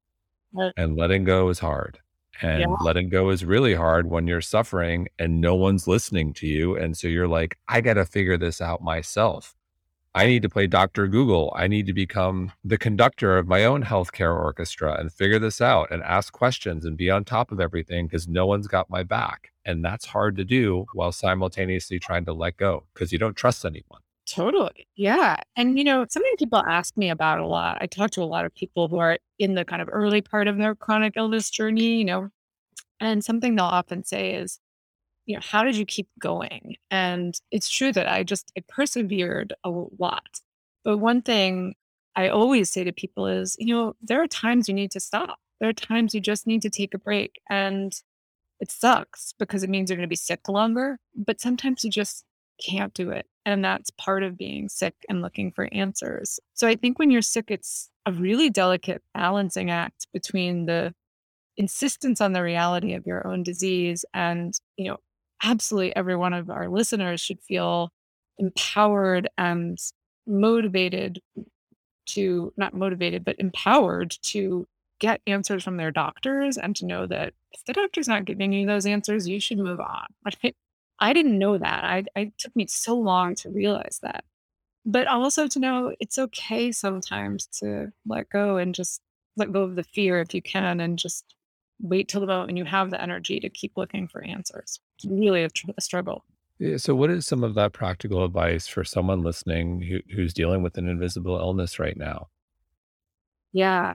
[0.78, 2.00] And letting go is hard.
[2.42, 2.58] Yeah.
[2.58, 6.76] And letting go is really hard when you're suffering and no one's listening to you.
[6.76, 9.56] And so you're like, I got to figure this out myself.
[10.16, 11.08] I need to play Dr.
[11.08, 11.54] Google.
[11.56, 15.92] I need to become the conductor of my own healthcare orchestra and figure this out
[15.92, 19.52] and ask questions and be on top of everything because no one's got my back.
[19.66, 23.64] And that's hard to do while simultaneously trying to let go because you don't trust
[23.66, 24.02] anyone.
[24.28, 24.88] Totally.
[24.96, 25.38] Yeah.
[25.56, 28.46] And, you know, something people ask me about a lot, I talk to a lot
[28.46, 31.98] of people who are in the kind of early part of their chronic illness journey,
[32.00, 32.30] you know,
[33.00, 34.60] and something they'll often say is,
[35.30, 36.76] you know, how did you keep going?
[36.90, 40.42] And it's true that I just I persevered a lot.
[40.84, 41.76] But one thing
[42.16, 45.38] I always say to people is, you know, there are times you need to stop.
[45.60, 47.40] There are times you just need to take a break.
[47.48, 47.94] And
[48.60, 52.26] it sucks because it means you're going to be sick longer, but sometimes you just
[52.60, 53.28] can't do it.
[53.46, 56.40] And that's part of being sick and looking for answers.
[56.56, 60.92] So I think when you're sick, it's a really delicate balancing act between the
[61.56, 64.98] insistence on the reality of your own disease and, you know,
[65.44, 67.92] absolutely every one of our listeners should feel
[68.38, 69.78] empowered and
[70.28, 71.22] motivated
[72.06, 74.68] to not motivated but empowered to
[75.00, 78.66] get answers from their doctors and to know that if the doctor's not giving you
[78.66, 80.56] those answers you should move on right?
[81.00, 84.24] i didn't know that I, I took me so long to realize that
[84.86, 89.02] but also to know it's okay sometimes to let go and just
[89.38, 91.26] let go of the fear if you can and just
[91.80, 94.80] wait till the moment when you have the energy to keep looking for answers.
[94.98, 96.26] It's really a, tr- a struggle.
[96.60, 100.62] Yeah, so, what is some of that practical advice for someone listening who, who's dealing
[100.62, 102.28] with an invisible illness right now?
[103.54, 103.94] Yeah.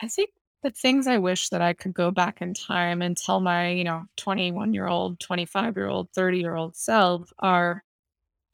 [0.00, 0.30] I think
[0.62, 3.84] the things I wish that I could go back in time and tell my, you
[3.84, 7.82] know, 21 year old, 25 year old, 30 year old self are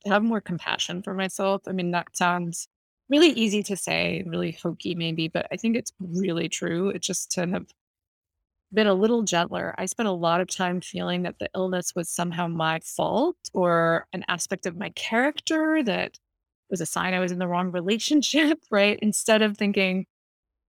[0.05, 1.63] to have more compassion for myself.
[1.67, 2.69] I mean, that sounds
[3.09, 6.91] really easy to say, really hokey maybe, but I think it's really true.
[6.91, 7.67] It's just to have
[8.75, 9.75] been a little gentler.
[9.79, 14.07] I spent a lot of time feeling that the illness was somehow my fault or
[14.13, 16.19] an aspect of my character that
[16.71, 18.99] was a sign I was in the wrong relationship, right?
[19.01, 20.07] Instead of thinking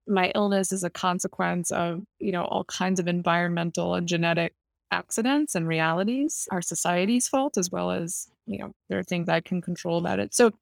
[0.06, 4.54] my illness is a consequence of, you know, all kinds of environmental and genetic
[4.90, 9.40] accidents and realities, our society's fault, as well as, you know, there are things I
[9.40, 10.32] can control about it.
[10.32, 10.52] So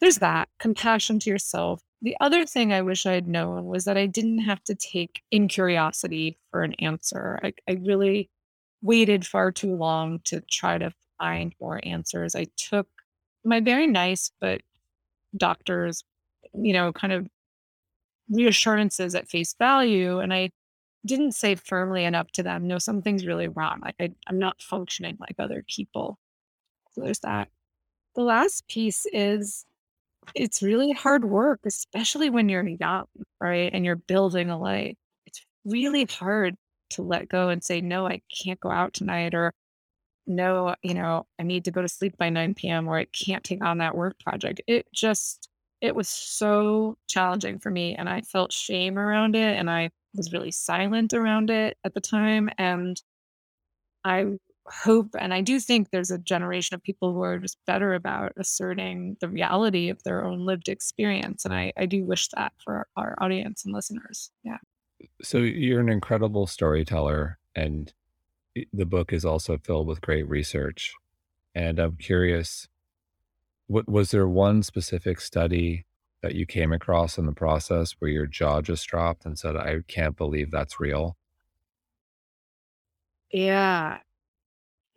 [0.00, 3.98] there's that compassion to yourself, the other thing I wish I had known was that
[3.98, 7.38] I didn't have to take in curiosity for an answer.
[7.42, 8.30] I, I really
[8.82, 12.34] waited far too long to try to find more answers.
[12.34, 12.88] I took
[13.44, 14.62] my very nice but
[15.36, 16.02] doctors,
[16.54, 17.28] you know, kind of
[18.30, 20.20] reassurances at face value.
[20.20, 20.50] And I
[21.04, 23.80] didn't say firmly enough to them, no, something's really wrong.
[23.84, 26.18] Like I, I'm not functioning like other people.
[26.92, 27.48] So there's that.
[28.14, 29.66] The last piece is
[30.34, 33.06] it's really hard work, especially when you're young,
[33.40, 33.70] right?
[33.72, 34.96] And you're building a life.
[35.26, 36.56] It's really hard
[36.90, 39.52] to let go and say, no, I can't go out tonight, or
[40.26, 43.44] no, you know, I need to go to sleep by 9 p.m., or I can't
[43.44, 44.60] take on that work project.
[44.66, 45.48] It just,
[45.80, 47.94] it was so challenging for me.
[47.96, 49.56] And I felt shame around it.
[49.58, 52.50] And I was really silent around it at the time.
[52.58, 53.00] And
[54.04, 54.38] I
[54.72, 58.32] hope and I do think there's a generation of people who are just better about
[58.36, 61.44] asserting the reality of their own lived experience.
[61.44, 64.30] And I, I do wish that for our audience and listeners.
[64.44, 64.58] Yeah.
[65.22, 67.92] So you're an incredible storyteller, and
[68.72, 70.92] the book is also filled with great research.
[71.54, 72.68] And I'm curious,
[73.66, 75.84] what was there one specific study
[76.22, 79.80] that you came across in the process where your jaw just dropped and said, I
[79.88, 81.16] can't believe that's real?
[83.32, 83.98] Yeah.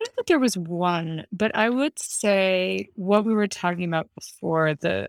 [0.04, 4.74] Don't think there was one, but I would say what we were talking about before,
[4.74, 5.08] the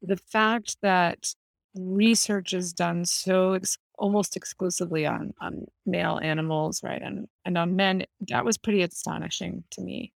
[0.00, 1.34] the fact that
[1.74, 7.76] research is done so ex- almost exclusively on on male animals, right, and and on
[7.76, 10.12] men, that was pretty astonishing to me.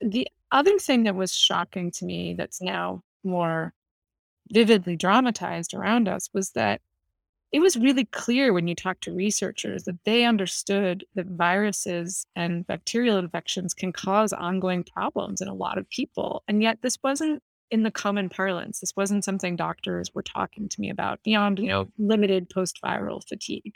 [0.00, 3.72] The other thing that was shocking to me, that's now more
[4.50, 6.80] vividly dramatized around us, was that
[7.52, 12.66] it was really clear when you talk to researchers that they understood that viruses and
[12.66, 16.42] bacterial infections can cause ongoing problems in a lot of people.
[16.48, 18.80] And yet this wasn't in the common parlance.
[18.80, 23.74] This wasn't something doctors were talking to me about beyond, you know, limited post-viral fatigue.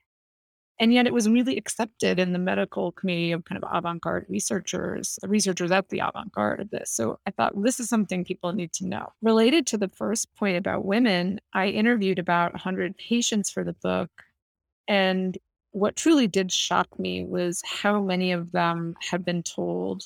[0.79, 5.19] And yet it was really accepted in the medical community of kind of avant-garde researchers,
[5.23, 6.91] the researchers at the avant-garde of this.
[6.91, 9.09] So I thought this is something people need to know.
[9.23, 14.11] Related to the first point about women, I interviewed about 100 patients for the book.
[14.87, 15.39] And
[15.73, 20.03] what truly did shock me was how many of them had been told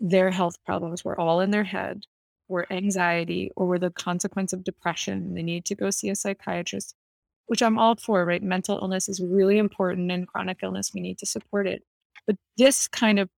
[0.00, 2.02] their health problems were all in their head,
[2.48, 5.34] were anxiety, or were the consequence of depression.
[5.34, 6.94] They need to go see a psychiatrist
[7.46, 8.42] which I'm all for, right?
[8.42, 11.82] Mental illness is really important and chronic illness, we need to support it.
[12.26, 13.28] But this kind of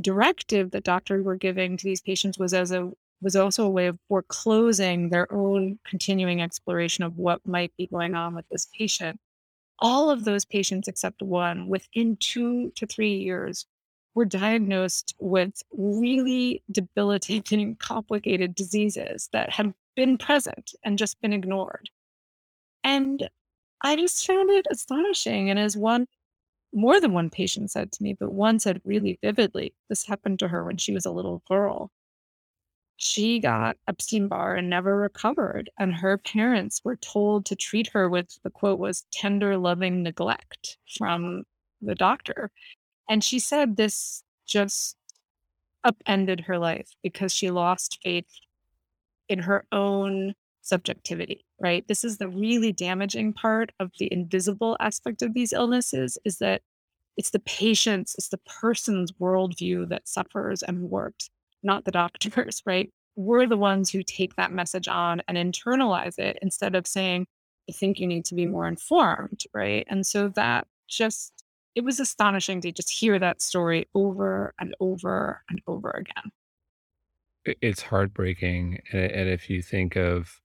[0.00, 2.90] directive that doctors were giving to these patients was as a
[3.22, 8.14] was also a way of foreclosing their own continuing exploration of what might be going
[8.14, 9.18] on with this patient.
[9.78, 13.64] All of those patients, except one, within two to three years,
[14.14, 21.90] were diagnosed with really debilitating, complicated diseases that had been present and just been ignored.
[22.84, 23.28] And
[23.82, 25.50] I just found it astonishing.
[25.50, 26.06] And as one,
[26.72, 30.48] more than one patient said to me, but one said really vividly, this happened to
[30.48, 31.90] her when she was a little girl.
[32.96, 35.70] She got Epstein Barr and never recovered.
[35.78, 40.78] And her parents were told to treat her with the quote was tender, loving neglect
[40.96, 41.42] from
[41.80, 42.50] the doctor.
[43.08, 44.96] And she said this just
[45.84, 48.28] upended her life because she lost faith
[49.28, 51.86] in her own subjectivity, right?
[51.88, 56.62] This is the really damaging part of the invisible aspect of these illnesses is that
[57.16, 61.28] it's the patient's, it's the person's worldview that suffers and works,
[61.62, 62.90] not the doctors, right?
[63.16, 67.26] We're the ones who take that message on and internalize it instead of saying,
[67.68, 69.86] I think you need to be more informed, right?
[69.88, 71.44] And so that just,
[71.74, 76.32] it was astonishing to just hear that story over and over and over again.
[77.44, 78.80] It's heartbreaking.
[78.92, 80.40] And if you think of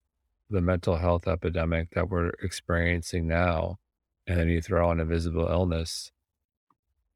[0.50, 3.78] the mental health epidemic that we're experiencing now,
[4.26, 6.10] and then you throw on a visible illness,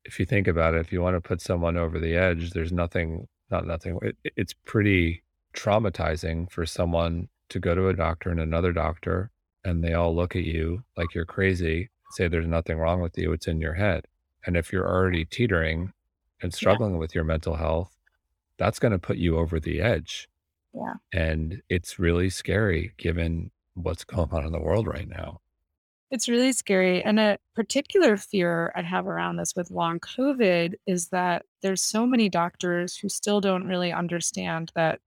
[0.04, 2.72] if you think about it, if you want to put someone over the edge, there's
[2.72, 3.98] nothing, not nothing.
[4.02, 5.22] It, it's pretty
[5.54, 9.30] traumatizing for someone to go to a doctor and another doctor,
[9.64, 13.32] and they all look at you like you're crazy, say there's nothing wrong with you,
[13.32, 14.06] it's in your head.
[14.44, 15.92] And if you're already teetering
[16.42, 16.98] and struggling yeah.
[16.98, 17.96] with your mental health,
[18.58, 20.28] that's going to put you over the edge.
[20.74, 20.94] Yeah.
[21.12, 25.40] And it's really scary given what's going on in the world right now.
[26.10, 27.02] It's really scary.
[27.02, 32.06] And a particular fear I have around this with long COVID is that there's so
[32.06, 35.00] many doctors who still don't really understand that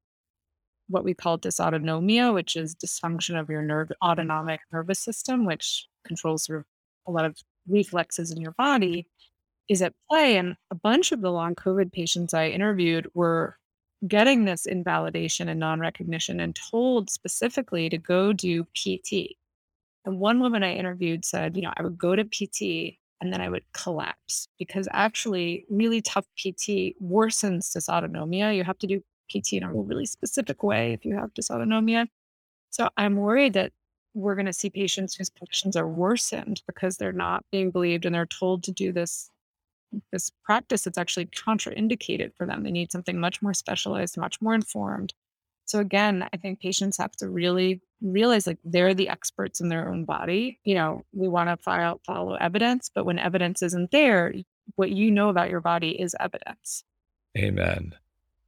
[0.88, 6.46] what we call dysautonomia, which is dysfunction of your nerve autonomic nervous system, which controls
[6.46, 6.66] sort of
[7.08, 7.38] a lot of
[7.68, 9.08] reflexes in your body,
[9.70, 10.38] is at play.
[10.38, 13.58] And a bunch of the long COVID patients I interviewed were
[14.08, 19.36] getting this invalidation and non recognition and told specifically to go do PT.
[20.06, 23.42] And one woman I interviewed said, you know, I would go to PT and then
[23.42, 28.56] I would collapse because actually, really tough PT worsens dysautonomia.
[28.56, 32.08] You have to do PT in a really specific way if you have dysautonomia.
[32.70, 33.72] So I'm worried that
[34.14, 38.14] we're going to see patients whose conditions are worsened because they're not being believed and
[38.14, 39.30] they're told to do this
[40.12, 42.64] this practice that's actually contraindicated for them.
[42.64, 45.14] They need something much more specialized, much more informed.
[45.66, 49.90] So again, I think patients have to really realize like they're the experts in their
[49.90, 50.60] own body.
[50.64, 54.34] You know, we want to follow, follow evidence, but when evidence isn't there,
[54.76, 56.84] what you know about your body is evidence.
[57.38, 57.94] Amen.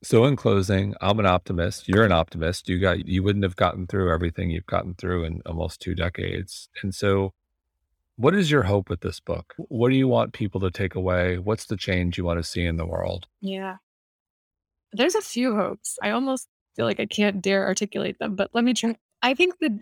[0.04, 1.88] So in closing, I'm an optimist.
[1.88, 2.70] You're an optimist.
[2.70, 6.70] You got you wouldn't have gotten through everything you've gotten through in almost two decades.
[6.84, 7.34] And so
[8.18, 9.54] what is your hope with this book?
[9.58, 11.38] What do you want people to take away?
[11.38, 13.28] What's the change you want to see in the world?
[13.42, 13.78] Yeah.
[14.92, 15.98] There's a few hopes.
[16.02, 18.96] I almost feel like I can't dare articulate them, but let me try.
[19.22, 19.80] I think the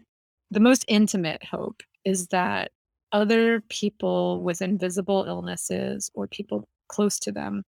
[0.51, 2.71] the most intimate hope is that
[3.11, 7.63] other people with invisible illnesses or people close to them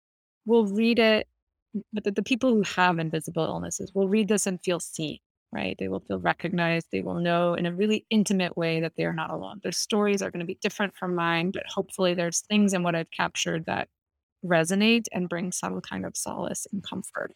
[0.46, 1.28] will read it
[1.92, 5.18] but that the people who have invisible illnesses will read this and feel seen
[5.54, 5.76] right?
[5.78, 9.14] They will feel recognized they will know in a really intimate way that they are
[9.14, 9.60] not alone.
[9.62, 12.96] Their stories are going to be different from mine but hopefully there's things in what
[12.96, 13.88] i've captured that
[14.46, 17.34] resonate and bring some kind of solace and comfort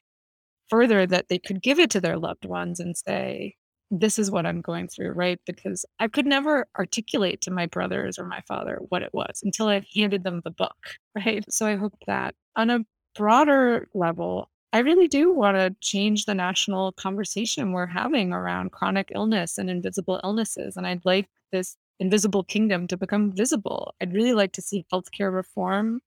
[0.70, 3.56] further that they could give it to their loved ones and say
[3.90, 5.40] this is what i'm going through right?
[5.46, 9.68] Because i could never articulate to my brothers or my father what it was until
[9.70, 10.78] i handed them the book
[11.16, 11.46] right?
[11.50, 16.36] So i hope that on a broader level, I really do want to change the
[16.36, 20.76] national conversation we're having around chronic illness and invisible illnesses.
[20.78, 23.96] And I'd like this invisible kingdom to become visible.
[24.02, 26.02] I'd really like to see healthcare reform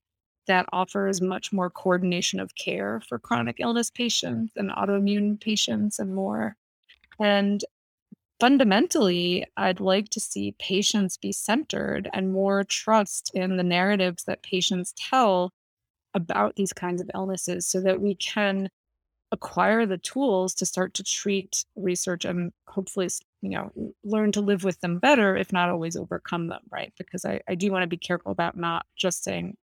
[0.46, 6.14] that offers much more coordination of care for chronic illness patients and autoimmune patients and
[6.14, 6.56] more.
[7.18, 7.64] And
[8.40, 14.42] fundamentally, I'd like to see patients be centered and more trust in the narratives that
[14.42, 15.52] patients tell
[16.14, 18.68] about these kinds of illnesses so that we can
[19.32, 23.08] acquire the tools to start to treat research and hopefully
[23.42, 23.70] you know
[24.02, 26.92] learn to live with them better if not always overcome them right?
[26.98, 29.56] Because i, I do want to be careful about not just saying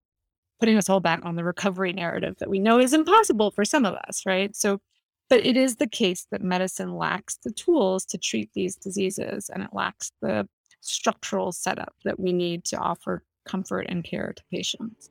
[0.60, 3.84] putting us all back on the recovery narrative that we know is impossible for some
[3.84, 4.54] of us right?
[4.54, 4.80] So
[5.28, 9.64] but it is the case that medicine lacks the tools to treat these diseases and
[9.64, 10.48] it lacks the
[10.80, 15.10] structural setup that we need to offer comfort and care to patients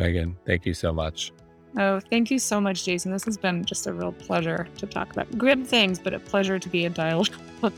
[0.00, 1.32] Meghan, thank you so much.
[1.78, 3.12] Oh, thank you so much, Jason.
[3.12, 6.58] This has been just a real pleasure to talk about grim things, but a pleasure
[6.58, 7.28] to be a dialogue.